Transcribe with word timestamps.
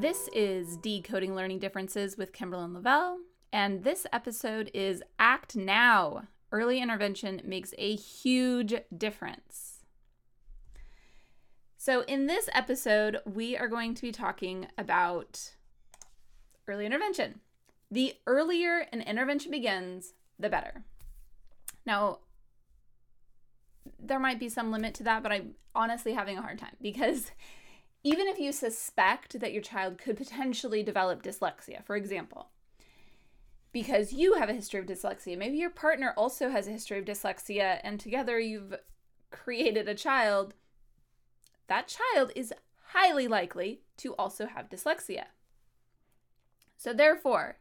This 0.00 0.30
is 0.32 0.78
Decoding 0.78 1.34
Learning 1.34 1.58
Differences 1.58 2.16
with 2.16 2.32
Kimberlyn 2.32 2.72
Lavelle, 2.72 3.18
and 3.52 3.84
this 3.84 4.06
episode 4.14 4.70
is 4.72 5.02
Act 5.18 5.56
Now. 5.56 6.22
Early 6.50 6.80
intervention 6.80 7.42
makes 7.44 7.74
a 7.76 7.96
huge 7.96 8.72
difference. 8.96 9.80
So, 11.76 12.00
in 12.04 12.28
this 12.28 12.48
episode, 12.54 13.18
we 13.26 13.58
are 13.58 13.68
going 13.68 13.94
to 13.94 14.00
be 14.00 14.10
talking 14.10 14.68
about 14.78 15.50
early 16.66 16.86
intervention. 16.86 17.40
The 17.90 18.14
earlier 18.26 18.86
an 18.94 19.02
intervention 19.02 19.50
begins, 19.50 20.14
the 20.38 20.48
better. 20.48 20.82
Now, 21.84 22.20
there 23.98 24.18
might 24.18 24.40
be 24.40 24.48
some 24.48 24.72
limit 24.72 24.94
to 24.94 25.02
that, 25.02 25.22
but 25.22 25.30
I'm 25.30 25.56
honestly 25.74 26.14
having 26.14 26.38
a 26.38 26.42
hard 26.42 26.58
time 26.58 26.76
because 26.80 27.32
even 28.02 28.26
if 28.26 28.38
you 28.38 28.52
suspect 28.52 29.40
that 29.40 29.52
your 29.52 29.62
child 29.62 29.98
could 29.98 30.16
potentially 30.16 30.82
develop 30.82 31.22
dyslexia, 31.22 31.84
for 31.84 31.96
example, 31.96 32.48
because 33.72 34.12
you 34.12 34.34
have 34.34 34.48
a 34.48 34.54
history 34.54 34.80
of 34.80 34.86
dyslexia, 34.86 35.36
maybe 35.36 35.58
your 35.58 35.70
partner 35.70 36.14
also 36.16 36.48
has 36.48 36.66
a 36.66 36.72
history 36.72 36.98
of 36.98 37.04
dyslexia, 37.04 37.78
and 37.84 38.00
together 38.00 38.38
you've 38.38 38.74
created 39.30 39.88
a 39.88 39.94
child, 39.94 40.54
that 41.68 41.88
child 42.14 42.32
is 42.34 42.52
highly 42.88 43.28
likely 43.28 43.82
to 43.98 44.14
also 44.14 44.46
have 44.46 44.68
dyslexia. 44.68 45.24
So, 46.76 46.92
therefore, 46.92 47.58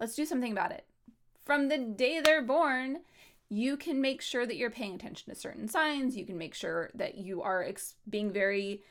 let's 0.00 0.16
do 0.16 0.26
something 0.26 0.52
about 0.52 0.72
it. 0.72 0.86
From 1.44 1.68
the 1.68 1.78
day 1.78 2.20
they're 2.20 2.42
born, 2.42 2.98
you 3.48 3.76
can 3.76 4.00
make 4.00 4.20
sure 4.20 4.46
that 4.46 4.56
you're 4.56 4.70
paying 4.70 4.94
attention 4.94 5.32
to 5.32 5.38
certain 5.38 5.68
signs. 5.68 6.16
You 6.16 6.26
can 6.26 6.38
make 6.38 6.54
sure 6.54 6.90
that 6.94 7.16
you 7.16 7.42
are 7.42 7.62
ex- 7.62 7.94
being 8.08 8.32
very 8.32 8.82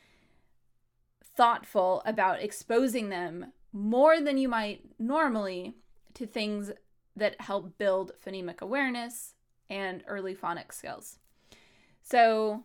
thoughtful 1.36 2.02
about 2.06 2.42
exposing 2.42 3.10
them 3.10 3.54
more 3.74 4.20
than 4.20 4.38
you 4.38 4.50
might 4.50 4.82
normally 5.00 5.76
to 6.14 6.26
things 6.26 6.72
that 7.16 7.40
help 7.42 7.78
build 7.78 8.12
phonemic 8.24 8.62
awareness 8.62 9.34
and 9.70 10.04
early 10.08 10.36
phonics 10.36 10.74
skills. 10.74 11.20
So 12.02 12.64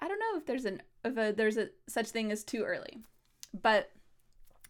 I 0.00 0.08
don't 0.08 0.18
know 0.18 0.36
if 0.36 0.46
there's 0.46 0.64
an 0.64 0.82
if 1.04 1.16
a, 1.16 1.32
there's 1.32 1.56
a 1.56 1.70
such 1.88 2.08
thing 2.08 2.30
as 2.30 2.44
too 2.44 2.62
early, 2.62 2.98
but 3.60 3.90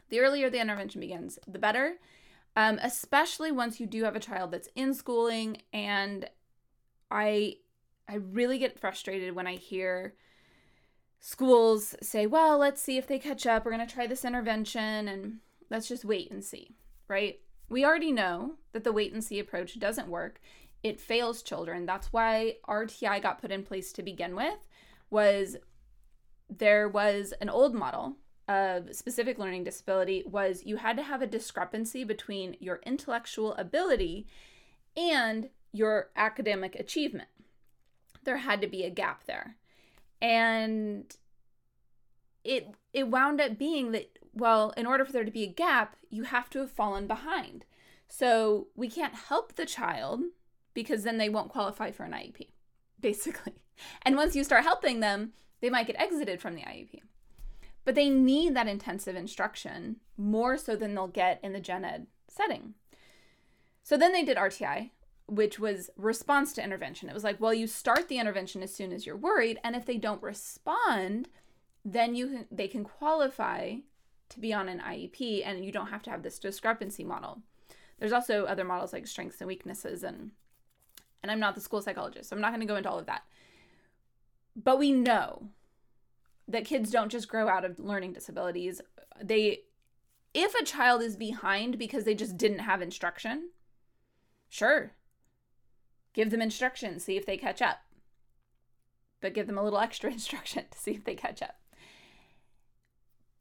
the 0.09 0.21
earlier 0.21 0.51
the 0.51 0.61
intervention 0.61 1.01
begins, 1.01 1.39
the 1.47 1.59
better. 1.59 1.97
Um, 2.57 2.81
especially 2.83 3.53
once 3.53 3.79
you 3.79 3.87
do 3.87 4.03
have 4.05 4.17
a 4.17 4.21
child 4.21 4.51
that's 4.51 4.69
in 4.75 4.93
schooling, 4.95 5.63
and 5.73 6.29
I 7.11 7.57
I 8.09 8.17
really 8.17 8.59
get 8.59 8.79
frustrated 8.79 9.35
when 9.35 9.47
I 9.47 9.55
hear 9.55 10.15
schools 11.21 11.95
say, 12.03 12.27
well, 12.27 12.59
let's 12.59 12.81
see 12.83 12.97
if 12.97 13.07
they 13.07 13.19
catch 13.19 13.47
up. 13.47 13.65
We're 13.65 13.73
going 13.73 13.87
to 13.87 13.95
try 13.95 14.07
this 14.07 14.25
intervention 14.25 15.07
and 15.07 15.39
let's 15.69 15.87
just 15.87 16.05
wait 16.05 16.31
and 16.31 16.43
see, 16.43 16.75
right? 17.09 17.39
We 17.69 17.85
already 17.85 18.11
know 18.11 18.55
that 18.73 18.83
the 18.83 18.93
wait 18.93 19.13
and 19.13 19.23
see 19.23 19.39
approach 19.39 19.79
doesn't 19.79 20.09
work. 20.09 20.41
It 20.83 20.99
fails 20.99 21.43
children. 21.43 21.85
That's 21.85 22.13
why 22.13 22.57
RTI 22.67 23.23
got 23.23 23.41
put 23.41 23.53
in 23.53 23.63
place 23.63 23.93
to 23.93 24.03
begin 24.03 24.35
with 24.35 24.67
was 25.11 25.57
there 26.49 26.89
was 26.89 27.35
an 27.41 27.51
old 27.51 27.75
model 27.75 28.17
of 28.49 28.95
specific 28.97 29.39
learning 29.39 29.63
disability 29.63 30.25
was 30.27 30.65
you 30.65 30.77
had 30.77 30.97
to 30.97 31.03
have 31.03 31.23
a 31.23 31.27
discrepancy 31.27 32.03
between 32.03 32.57
your 32.59 32.81
intellectual 32.85 33.55
ability 33.55 34.27
and 34.97 35.51
your 35.71 36.09
academic 36.17 36.75
achievement. 36.75 37.29
There 38.25 38.39
had 38.39 38.61
to 38.63 38.67
be 38.67 38.85
a 38.85 38.91
gap 38.91 39.25
there 39.25 39.57
and 40.21 41.17
it 42.45 42.75
it 42.93 43.09
wound 43.09 43.41
up 43.41 43.59
being 43.59 43.93
that 43.93 44.19
well 44.33 44.71
in 44.77 44.87
order 44.87 45.05
for 45.05 45.13
there 45.13 45.25
to 45.25 45.31
be 45.31 45.45
a 45.45 45.53
gap 45.53 45.97
you 46.09 46.25
have 46.25 46.51
to 46.51 46.61
have 46.61 46.71
fallen 46.71 47.07
behind. 47.07 47.65
So 48.09 48.69
we 48.75 48.89
can't 48.89 49.15
help 49.15 49.55
the 49.55 49.67
child 49.67 50.21
because 50.75 51.05
then 51.05 51.19
they 51.19 51.29
won't 51.29 51.51
qualify 51.51 51.91
for 51.91 52.05
an 52.05 52.13
iep 52.13 52.49
basically. 53.01 53.55
And 54.03 54.17
once 54.17 54.37
you 54.37 54.45
start 54.45 54.65
helping 54.65 55.01
them 55.01 55.33
they 55.61 55.71
might 55.71 55.87
get 55.87 56.01
exited 56.01 56.41
from 56.41 56.55
the 56.55 56.63
iep 56.63 57.01
but 57.85 57.95
they 57.95 58.11
need 58.11 58.55
that 58.55 58.69
intensive 58.69 59.17
instruction 59.17 59.97
more 60.17 60.57
so 60.59 60.77
than 60.77 60.95
they'll 60.95 61.09
get 61.09 61.41
in 61.43 61.53
the 61.53 61.61
gen 61.61 61.85
ed 61.85 62.07
setting. 62.29 62.75
So 63.83 63.97
then 63.97 64.13
they 64.13 64.25
did 64.25 64.37
rti 64.37 64.91
which 65.31 65.61
was 65.61 65.91
response 65.97 66.53
to 66.55 66.65
intervention. 66.65 67.09
It 67.09 67.15
was 67.15 67.25
like, 67.25 67.41
well, 67.41 67.55
you 67.55 67.69
start 67.69 68.09
the 68.09 68.19
intervention 68.19 68.63
as 68.63 68.75
soon 68.75 68.93
as 68.93 69.07
you're 69.07 69.17
worried, 69.17 69.59
and 69.63 69.77
if 69.77 69.87
they 69.87 69.97
don't 69.97 70.23
respond, 70.23 71.29
then 71.85 72.17
you 72.17 72.27
can, 72.27 72.47
they 72.51 72.67
can 72.67 72.83
qualify 72.83 73.77
to 74.29 74.41
be 74.41 74.53
on 74.53 74.69
an 74.69 74.81
IEP, 74.81 75.47
and 75.47 75.65
you 75.65 75.71
don't 75.71 75.89
have 75.89 76.03
to 76.03 76.11
have 76.11 76.23
this 76.23 76.39
discrepancy 76.39 77.05
model. 77.05 77.43
There's 77.99 78.13
also 78.13 78.45
other 78.45 78.65
models 78.65 78.93
like 78.93 79.07
strengths 79.07 79.41
and 79.41 79.49
weaknesses, 79.49 80.03
and 80.03 80.33
and 81.23 81.31
I'm 81.31 81.41
not 81.41 81.55
the 81.55 81.61
school 81.61 81.83
psychologist, 81.83 82.31
so 82.31 82.37
I'm 82.37 82.43
not 82.43 82.51
going 82.51 82.61
to 82.61 82.67
go 82.67 82.77
into 82.77 82.91
all 82.91 82.99
of 82.99 83.07
that. 83.07 83.23
But 84.57 84.79
we 84.79 84.91
know 84.91 85.51
that 86.49 86.65
kids 86.65 86.91
don't 86.91 87.13
just 87.13 87.29
grow 87.29 87.49
out 87.49 87.65
of 87.65 87.79
learning 87.79 88.15
disabilities. 88.15 88.81
They, 89.23 89.61
if 90.33 90.55
a 90.55 90.65
child 90.65 91.03
is 91.03 91.17
behind 91.17 91.79
because 91.79 92.05
they 92.05 92.15
just 92.15 92.37
didn't 92.37 92.61
have 92.61 92.81
instruction, 92.81 93.51
sure, 94.49 94.93
Give 96.13 96.31
them 96.31 96.43
instructions, 96.43 97.05
see 97.05 97.17
if 97.17 97.27
they 97.27 97.37
catch 97.37 97.63
up. 97.63 97.79
But 99.21 99.35
give 99.35 99.47
them 99.47 99.59
a 99.59 99.63
little 99.63 99.79
extra 99.81 100.11
instruction 100.11 100.65
to 100.71 100.79
see 100.79 100.93
if 100.93 101.05
they 101.05 101.15
catch 101.15 101.43
up. 101.43 101.57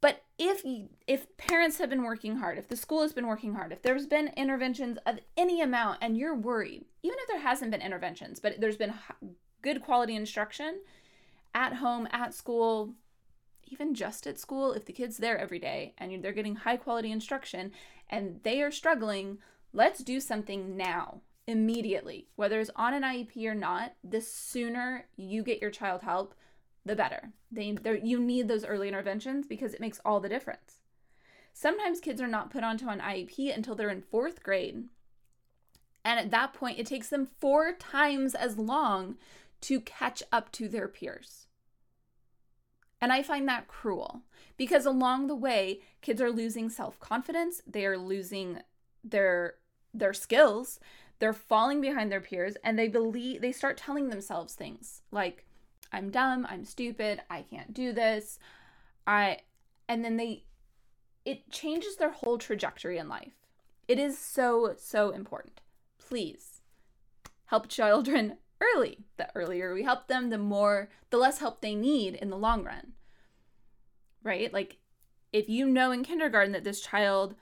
But 0.00 0.22
if 0.38 0.62
if 1.06 1.36
parents 1.36 1.78
have 1.78 1.90
been 1.90 2.02
working 2.02 2.36
hard, 2.36 2.56
if 2.56 2.68
the 2.68 2.76
school 2.76 3.02
has 3.02 3.12
been 3.12 3.26
working 3.26 3.54
hard, 3.54 3.70
if 3.70 3.82
there's 3.82 4.06
been 4.06 4.32
interventions 4.36 4.98
of 5.04 5.18
any 5.36 5.60
amount 5.60 5.98
and 6.00 6.16
you're 6.16 6.34
worried, 6.34 6.86
even 7.02 7.18
if 7.20 7.28
there 7.28 7.40
hasn't 7.40 7.70
been 7.70 7.82
interventions, 7.82 8.40
but 8.40 8.60
there's 8.60 8.78
been 8.78 8.94
good 9.60 9.82
quality 9.82 10.16
instruction 10.16 10.80
at 11.54 11.74
home, 11.74 12.08
at 12.12 12.32
school, 12.32 12.94
even 13.64 13.94
just 13.94 14.26
at 14.26 14.38
school, 14.38 14.72
if 14.72 14.86
the 14.86 14.92
kid's 14.92 15.18
there 15.18 15.38
every 15.38 15.58
day 15.58 15.94
and 15.98 16.22
they're 16.22 16.32
getting 16.32 16.56
high 16.56 16.76
quality 16.76 17.12
instruction 17.12 17.72
and 18.08 18.40
they 18.42 18.62
are 18.62 18.70
struggling, 18.70 19.38
let's 19.72 20.02
do 20.02 20.18
something 20.18 20.76
now 20.76 21.20
immediately, 21.50 22.28
whether 22.36 22.60
it's 22.60 22.70
on 22.76 22.94
an 22.94 23.02
IEP 23.02 23.44
or 23.46 23.54
not, 23.54 23.94
the 24.02 24.20
sooner 24.20 25.06
you 25.16 25.42
get 25.42 25.60
your 25.60 25.70
child 25.70 26.02
help, 26.02 26.34
the 26.84 26.96
better. 26.96 27.32
They 27.50 27.76
you 28.02 28.18
need 28.18 28.48
those 28.48 28.64
early 28.64 28.88
interventions 28.88 29.46
because 29.46 29.74
it 29.74 29.80
makes 29.80 30.00
all 30.04 30.20
the 30.20 30.28
difference. 30.28 30.80
Sometimes 31.52 32.00
kids 32.00 32.20
are 32.20 32.28
not 32.28 32.50
put 32.50 32.64
onto 32.64 32.88
an 32.88 33.00
IEP 33.00 33.54
until 33.54 33.74
they're 33.74 33.90
in 33.90 34.02
4th 34.02 34.42
grade. 34.42 34.84
And 36.04 36.18
at 36.18 36.30
that 36.30 36.54
point, 36.54 36.78
it 36.78 36.86
takes 36.86 37.08
them 37.08 37.28
4 37.40 37.74
times 37.74 38.34
as 38.34 38.56
long 38.56 39.16
to 39.62 39.80
catch 39.80 40.22
up 40.32 40.50
to 40.52 40.68
their 40.68 40.88
peers. 40.88 41.46
And 43.00 43.12
I 43.12 43.22
find 43.22 43.48
that 43.48 43.68
cruel 43.68 44.22
because 44.56 44.86
along 44.86 45.26
the 45.26 45.34
way, 45.34 45.80
kids 46.00 46.20
are 46.20 46.30
losing 46.30 46.70
self-confidence, 46.70 47.62
they 47.66 47.84
are 47.84 47.98
losing 47.98 48.60
their 49.02 49.54
their 49.92 50.12
skills 50.12 50.78
they're 51.20 51.32
falling 51.32 51.80
behind 51.80 52.10
their 52.10 52.20
peers 52.20 52.56
and 52.64 52.78
they 52.78 52.88
believe 52.88 53.40
they 53.40 53.52
start 53.52 53.76
telling 53.76 54.08
themselves 54.08 54.54
things 54.54 55.02
like 55.12 55.46
i'm 55.92 56.10
dumb 56.10 56.46
i'm 56.50 56.64
stupid 56.64 57.20
i 57.30 57.42
can't 57.42 57.72
do 57.72 57.92
this 57.92 58.38
i 59.06 59.38
and 59.88 60.04
then 60.04 60.16
they 60.16 60.44
it 61.24 61.50
changes 61.50 61.96
their 61.96 62.10
whole 62.10 62.38
trajectory 62.38 62.98
in 62.98 63.08
life. 63.08 63.34
It 63.88 63.98
is 63.98 64.18
so 64.18 64.74
so 64.78 65.10
important. 65.10 65.60
Please 65.98 66.60
help 67.46 67.68
children 67.68 68.36
early. 68.60 68.98
The 69.16 69.28
earlier 69.34 69.74
we 69.74 69.82
help 69.82 70.06
them 70.06 70.30
the 70.30 70.38
more 70.38 70.90
the 71.10 71.18
less 71.18 71.38
help 71.38 71.60
they 71.60 71.74
need 71.74 72.14
in 72.14 72.30
the 72.30 72.36
long 72.36 72.64
run. 72.64 72.92
Right? 74.22 74.52
Like 74.52 74.78
if 75.32 75.48
you 75.48 75.66
know 75.66 75.92
in 75.92 76.02
kindergarten 76.02 76.52
that 76.52 76.64
this 76.64 76.80
child 76.80 77.34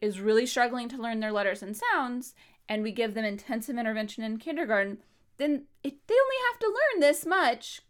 is 0.00 0.20
really 0.20 0.46
struggling 0.46 0.88
to 0.88 1.00
learn 1.00 1.20
their 1.20 1.32
letters 1.32 1.62
and 1.62 1.76
sounds 1.76 2.34
and 2.70 2.84
we 2.84 2.92
give 2.92 3.14
them 3.14 3.24
intensive 3.24 3.76
intervention 3.76 4.22
in 4.22 4.38
kindergarten, 4.38 4.98
then 5.38 5.64
it, 5.82 5.96
they 6.06 6.14
only 6.14 6.36
have 6.50 6.60
to 6.60 6.66
learn 6.68 7.00
this 7.00 7.26
much 7.26 7.82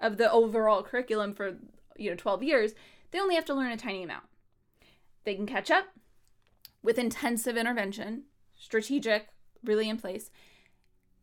of 0.00 0.18
the 0.18 0.30
overall 0.30 0.82
curriculum 0.82 1.32
for 1.32 1.56
you 1.96 2.10
know 2.10 2.16
12 2.16 2.42
years. 2.42 2.74
They 3.12 3.20
only 3.20 3.36
have 3.36 3.44
to 3.44 3.54
learn 3.54 3.70
a 3.70 3.76
tiny 3.76 4.02
amount. 4.02 4.24
They 5.24 5.36
can 5.36 5.46
catch 5.46 5.70
up 5.70 5.86
with 6.82 6.98
intensive 6.98 7.56
intervention, 7.56 8.24
strategic, 8.58 9.28
really 9.62 9.88
in 9.88 9.96
place. 9.96 10.30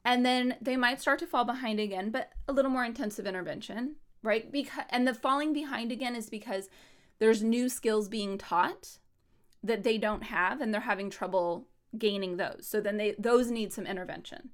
And 0.06 0.26
then 0.26 0.56
they 0.62 0.78
might 0.78 1.02
start 1.02 1.20
to 1.20 1.28
fall 1.28 1.46
behind 1.46 1.80
again, 1.80 2.10
but 2.10 2.32
a 2.48 2.54
little 2.54 2.72
more 2.72 2.86
intensive 2.86 3.28
intervention, 3.28 3.98
right? 4.22 4.50
Because 4.50 4.86
and 4.90 5.06
the 5.06 5.14
falling 5.14 5.52
behind 5.52 5.92
again 5.92 6.16
is 6.16 6.30
because 6.30 6.70
there's 7.20 7.44
new 7.44 7.68
skills 7.68 8.08
being 8.08 8.38
taught 8.38 8.98
that 9.62 9.84
they 9.84 9.98
don't 9.98 10.24
have 10.24 10.62
and 10.62 10.74
they're 10.74 10.82
having 10.82 11.10
trouble 11.10 11.68
gaining 11.98 12.38
those. 12.38 12.68
So 12.68 12.82
then 12.82 12.98
they 12.98 13.16
those 13.18 13.52
need 13.52 13.74
some 13.74 13.86
intervention. 13.86 14.50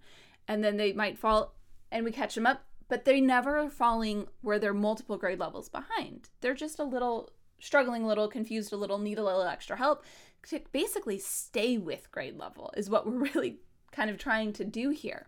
And 0.47 0.63
then 0.63 0.77
they 0.77 0.93
might 0.93 1.17
fall 1.17 1.55
and 1.91 2.05
we 2.05 2.11
catch 2.11 2.35
them 2.35 2.47
up, 2.47 2.63
but 2.87 3.05
they 3.05 3.21
never 3.21 3.59
are 3.59 3.69
falling 3.69 4.27
where 4.41 4.59
they're 4.59 4.73
multiple 4.73 5.17
grade 5.17 5.39
levels 5.39 5.69
behind. 5.69 6.29
They're 6.41 6.53
just 6.53 6.79
a 6.79 6.83
little 6.83 7.31
struggling 7.59 8.03
a 8.03 8.07
little, 8.07 8.27
confused 8.27 8.73
a 8.73 8.77
little, 8.77 8.97
need 8.97 9.19
a 9.19 9.23
little 9.23 9.43
extra 9.43 9.77
help 9.77 10.05
to 10.47 10.61
basically 10.71 11.19
stay 11.19 11.77
with 11.77 12.11
grade 12.11 12.37
level, 12.37 12.71
is 12.77 12.89
what 12.89 13.05
we're 13.11 13.19
really 13.19 13.59
kind 13.91 14.09
of 14.09 14.17
trying 14.17 14.53
to 14.53 14.65
do 14.65 14.89
here. 14.89 15.27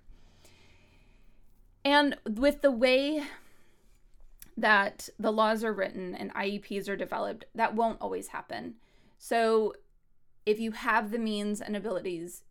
And 1.83 2.17
with 2.25 2.61
the 2.61 2.71
way 2.71 3.23
that 4.57 5.09
the 5.17 5.31
laws 5.31 5.63
are 5.63 5.73
written 5.73 6.13
and 6.13 6.33
IEPs 6.33 6.87
are 6.87 6.95
developed, 6.95 7.45
that 7.55 7.75
won't 7.75 7.99
always 8.01 8.27
happen. 8.27 8.75
So 9.17 9.73
if 10.45 10.59
you 10.59 10.71
have 10.71 11.11
the 11.11 11.19
means 11.19 11.61
and 11.61 11.75
abilities, 11.75 12.43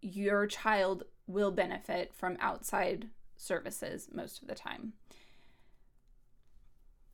your 0.00 0.46
child 0.46 1.04
will 1.26 1.50
benefit 1.50 2.12
from 2.14 2.36
outside 2.40 3.08
services 3.36 4.08
most 4.12 4.42
of 4.42 4.48
the 4.48 4.54
time. 4.54 4.92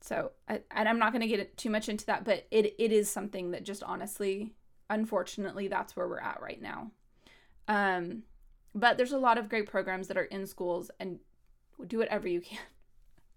So, 0.01 0.31
and 0.47 0.89
I'm 0.89 0.99
not 0.99 1.11
going 1.11 1.21
to 1.21 1.27
get 1.27 1.57
too 1.57 1.69
much 1.69 1.89
into 1.89 2.05
that, 2.05 2.23
but 2.23 2.47
it, 2.51 2.73
it 2.79 2.91
is 2.91 3.09
something 3.09 3.51
that 3.51 3.65
just 3.65 3.83
honestly, 3.83 4.53
unfortunately, 4.89 5.67
that's 5.67 5.95
where 5.95 6.07
we're 6.07 6.19
at 6.19 6.41
right 6.41 6.61
now. 6.61 6.91
Um, 7.67 8.23
but 8.73 8.97
there's 8.97 9.11
a 9.11 9.17
lot 9.17 9.37
of 9.37 9.49
great 9.49 9.69
programs 9.69 10.07
that 10.07 10.17
are 10.17 10.23
in 10.23 10.45
schools 10.45 10.89
and 10.99 11.19
do 11.87 11.97
whatever 11.97 12.27
you 12.27 12.41
can. 12.41 12.59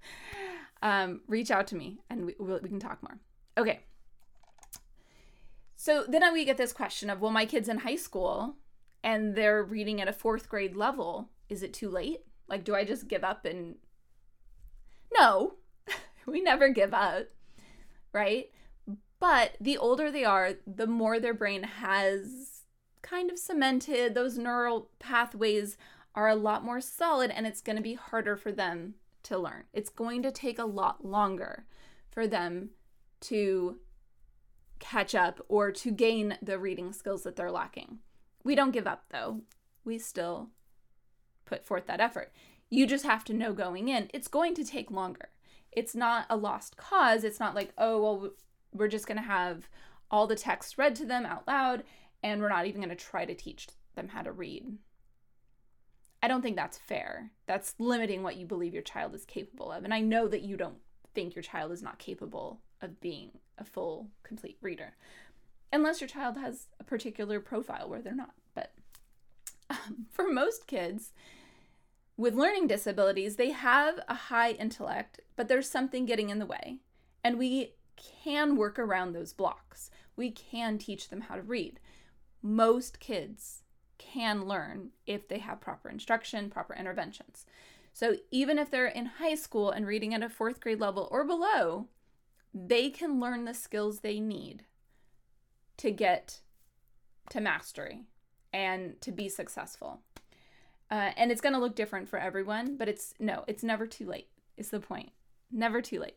um, 0.82 1.20
reach 1.26 1.50
out 1.50 1.66
to 1.68 1.76
me 1.76 1.98
and 2.08 2.26
we, 2.26 2.34
we 2.38 2.68
can 2.68 2.80
talk 2.80 3.02
more. 3.02 3.18
Okay. 3.58 3.80
So 5.82 6.04
then 6.06 6.32
we 6.32 6.44
get 6.44 6.58
this 6.58 6.72
question 6.72 7.10
of, 7.10 7.20
well, 7.20 7.32
my 7.32 7.44
kid's 7.44 7.68
in 7.68 7.78
high 7.78 7.96
school 7.96 8.54
and 9.02 9.34
they're 9.34 9.64
reading 9.64 10.00
at 10.00 10.06
a 10.06 10.12
fourth 10.12 10.48
grade 10.48 10.76
level. 10.76 11.30
Is 11.48 11.64
it 11.64 11.74
too 11.74 11.88
late? 11.88 12.20
Like, 12.46 12.62
do 12.62 12.76
I 12.76 12.84
just 12.84 13.08
give 13.08 13.24
up 13.24 13.44
and. 13.44 13.74
No, 15.12 15.54
we 16.26 16.40
never 16.40 16.68
give 16.68 16.94
up, 16.94 17.30
right? 18.12 18.48
But 19.18 19.56
the 19.60 19.76
older 19.76 20.12
they 20.12 20.24
are, 20.24 20.52
the 20.68 20.86
more 20.86 21.18
their 21.18 21.34
brain 21.34 21.64
has 21.64 22.62
kind 23.02 23.28
of 23.28 23.36
cemented, 23.36 24.14
those 24.14 24.38
neural 24.38 24.88
pathways 25.00 25.76
are 26.14 26.28
a 26.28 26.36
lot 26.36 26.64
more 26.64 26.80
solid, 26.80 27.32
and 27.32 27.44
it's 27.44 27.60
going 27.60 27.74
to 27.74 27.82
be 27.82 27.94
harder 27.94 28.36
for 28.36 28.52
them 28.52 28.94
to 29.24 29.36
learn. 29.36 29.64
It's 29.72 29.90
going 29.90 30.22
to 30.22 30.30
take 30.30 30.60
a 30.60 30.64
lot 30.64 31.04
longer 31.04 31.64
for 32.08 32.28
them 32.28 32.70
to 33.22 33.78
catch 34.82 35.14
up 35.14 35.40
or 35.48 35.70
to 35.70 35.90
gain 35.92 36.36
the 36.42 36.58
reading 36.58 36.92
skills 36.92 37.22
that 37.22 37.36
they're 37.36 37.52
lacking. 37.52 38.00
We 38.44 38.54
don't 38.54 38.72
give 38.72 38.86
up 38.86 39.04
though. 39.10 39.42
We 39.84 39.98
still 39.98 40.50
put 41.44 41.64
forth 41.64 41.86
that 41.86 42.00
effort. 42.00 42.32
You 42.68 42.86
just 42.86 43.04
have 43.04 43.24
to 43.26 43.32
know 43.32 43.52
going 43.52 43.88
in, 43.88 44.10
it's 44.12 44.28
going 44.28 44.54
to 44.56 44.64
take 44.64 44.90
longer. 44.90 45.28
It's 45.70 45.94
not 45.94 46.26
a 46.28 46.36
lost 46.36 46.76
cause. 46.76 47.24
It's 47.24 47.40
not 47.40 47.54
like, 47.54 47.72
oh, 47.78 48.02
well, 48.02 48.30
we're 48.72 48.88
just 48.88 49.06
going 49.06 49.18
to 49.18 49.22
have 49.22 49.68
all 50.10 50.26
the 50.26 50.36
text 50.36 50.76
read 50.76 50.94
to 50.96 51.06
them 51.06 51.24
out 51.24 51.46
loud 51.46 51.84
and 52.22 52.40
we're 52.40 52.48
not 52.48 52.66
even 52.66 52.80
going 52.80 52.94
to 52.94 52.96
try 52.96 53.24
to 53.24 53.34
teach 53.34 53.68
them 53.94 54.08
how 54.08 54.22
to 54.22 54.32
read. 54.32 54.78
I 56.22 56.28
don't 56.28 56.42
think 56.42 56.56
that's 56.56 56.78
fair. 56.78 57.30
That's 57.46 57.74
limiting 57.78 58.22
what 58.22 58.36
you 58.36 58.46
believe 58.46 58.74
your 58.74 58.82
child 58.82 59.14
is 59.14 59.24
capable 59.24 59.72
of. 59.72 59.84
And 59.84 59.94
I 59.94 60.00
know 60.00 60.28
that 60.28 60.42
you 60.42 60.56
don't 60.56 60.78
think 61.14 61.34
your 61.34 61.42
child 61.42 61.72
is 61.72 61.82
not 61.82 61.98
capable 61.98 62.60
of 62.80 63.00
being 63.00 63.30
a 63.62 63.64
full, 63.64 64.08
complete 64.22 64.58
reader, 64.60 64.94
unless 65.72 66.00
your 66.00 66.08
child 66.08 66.36
has 66.36 66.66
a 66.78 66.84
particular 66.84 67.40
profile 67.40 67.88
where 67.88 68.02
they're 68.02 68.14
not. 68.14 68.34
But 68.54 68.72
um, 69.70 70.06
for 70.10 70.30
most 70.30 70.66
kids 70.66 71.12
with 72.16 72.34
learning 72.34 72.66
disabilities, 72.66 73.36
they 73.36 73.52
have 73.52 74.00
a 74.08 74.14
high 74.14 74.52
intellect, 74.52 75.20
but 75.36 75.48
there's 75.48 75.68
something 75.68 76.04
getting 76.04 76.28
in 76.28 76.38
the 76.38 76.46
way. 76.46 76.78
And 77.24 77.38
we 77.38 77.72
can 77.96 78.56
work 78.56 78.78
around 78.78 79.12
those 79.12 79.32
blocks. 79.32 79.90
We 80.16 80.30
can 80.30 80.76
teach 80.76 81.08
them 81.08 81.22
how 81.22 81.36
to 81.36 81.42
read. 81.42 81.80
Most 82.42 83.00
kids 83.00 83.62
can 83.98 84.46
learn 84.46 84.90
if 85.06 85.28
they 85.28 85.38
have 85.38 85.60
proper 85.60 85.88
instruction, 85.88 86.50
proper 86.50 86.74
interventions. 86.74 87.46
So 87.92 88.16
even 88.30 88.58
if 88.58 88.70
they're 88.70 88.86
in 88.86 89.06
high 89.06 89.36
school 89.36 89.70
and 89.70 89.86
reading 89.86 90.12
at 90.12 90.22
a 90.22 90.28
fourth 90.28 90.60
grade 90.60 90.80
level 90.80 91.08
or 91.10 91.24
below, 91.24 91.86
they 92.54 92.90
can 92.90 93.20
learn 93.20 93.44
the 93.44 93.54
skills 93.54 94.00
they 94.00 94.20
need 94.20 94.64
to 95.78 95.90
get 95.90 96.40
to 97.30 97.40
mastery 97.40 98.04
and 98.52 99.00
to 99.00 99.10
be 99.10 99.28
successful. 99.28 100.00
Uh, 100.90 101.12
and 101.16 101.30
it's 101.32 101.40
going 101.40 101.54
to 101.54 101.58
look 101.58 101.74
different 101.74 102.08
for 102.08 102.18
everyone, 102.18 102.76
but 102.76 102.88
it's 102.88 103.14
no, 103.18 103.44
it's 103.46 103.62
never 103.62 103.86
too 103.86 104.06
late, 104.06 104.28
is 104.56 104.68
the 104.68 104.80
point. 104.80 105.10
Never 105.50 105.80
too 105.80 106.00
late. 106.00 106.16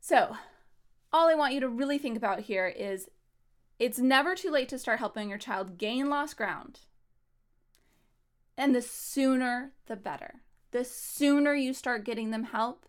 So, 0.00 0.36
all 1.12 1.28
I 1.28 1.34
want 1.34 1.54
you 1.54 1.60
to 1.60 1.68
really 1.68 1.98
think 1.98 2.16
about 2.16 2.40
here 2.40 2.66
is 2.66 3.08
it's 3.78 3.98
never 3.98 4.34
too 4.34 4.50
late 4.50 4.68
to 4.70 4.78
start 4.78 4.98
helping 4.98 5.28
your 5.28 5.38
child 5.38 5.78
gain 5.78 6.08
lost 6.08 6.36
ground. 6.36 6.80
And 8.56 8.74
the 8.74 8.82
sooner, 8.82 9.72
the 9.86 9.94
better. 9.94 10.40
The 10.72 10.84
sooner 10.84 11.54
you 11.54 11.72
start 11.72 12.04
getting 12.04 12.30
them 12.30 12.44
help 12.44 12.86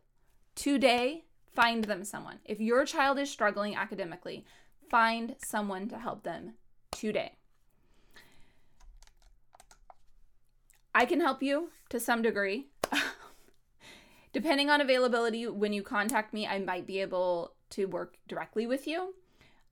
today, 0.60 1.24
find 1.56 1.86
them 1.86 2.04
someone. 2.04 2.40
If 2.44 2.60
your 2.60 2.84
child 2.84 3.18
is 3.18 3.32
struggling 3.32 3.78
academically, 3.78 4.44
find 4.90 5.38
someone 5.42 5.88
to 5.88 5.98
help 5.98 6.24
them 6.24 6.56
today. 6.92 7.32
I 10.94 11.06
can 11.06 11.22
help 11.22 11.42
you 11.42 11.70
to 11.88 12.00
some 12.00 12.22
degree. 12.22 12.68
Depending 14.34 14.70
on 14.70 14.82
availability, 14.82 15.48
when 15.48 15.72
you 15.72 15.82
contact 15.82 16.34
me, 16.34 16.46
I 16.46 16.60
might 16.60 16.86
be 16.86 17.00
able 17.00 17.54
to 17.70 17.86
work 17.86 18.18
directly 18.28 18.68
with 18.68 18.86
you. 18.86 19.16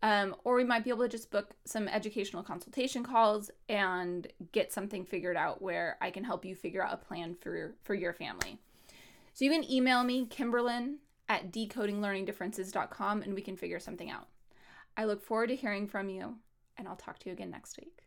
Um, 0.02 0.38
or 0.46 0.56
we 0.56 0.64
might 0.64 0.86
be 0.86 0.90
able 0.90 1.04
to 1.04 1.10
just 1.10 1.32
book 1.32 1.50
some 1.66 1.90
educational 1.90 2.44
consultation 2.44 3.04
calls 3.04 3.52
and 3.68 4.26
get 4.54 4.72
something 4.72 5.04
figured 5.04 5.36
out 5.36 5.62
where 5.62 5.98
I 6.00 6.12
can 6.12 6.24
help 6.24 6.46
you 6.46 6.56
figure 6.56 6.82
out 6.82 6.94
a 6.94 6.98
plan 6.98 7.36
for, 7.36 7.76
for 7.84 7.94
your 7.94 8.14
family. 8.14 8.62
So 9.38 9.46
you 9.46 9.52
can 9.52 9.70
email 9.72 10.04
me, 10.04 10.26
Kimberlyn 10.26 10.96
at 11.30 11.52
decodinglearningdifferences.com, 11.52 13.22
and 13.22 13.36
we 13.36 13.44
can 13.44 13.56
figure 13.56 13.80
something 13.80 14.10
out. 14.10 14.30
I 14.98 15.06
look 15.06 15.22
forward 15.22 15.50
to 15.50 15.56
hearing 15.56 15.88
from 15.88 16.10
you, 16.10 16.38
and 16.76 16.88
I'll 16.88 16.96
talk 16.96 17.20
to 17.20 17.30
you 17.30 17.34
again 17.34 17.52
next 17.52 17.78
week. 17.78 18.07